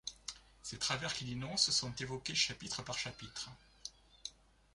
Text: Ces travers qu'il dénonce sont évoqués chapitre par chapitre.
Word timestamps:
Ces 0.63 0.79
travers 0.79 1.13
qu'il 1.13 1.27
dénonce 1.27 1.69
sont 1.69 1.93
évoqués 1.97 2.33
chapitre 2.33 2.81
par 2.81 2.97
chapitre. 2.97 3.51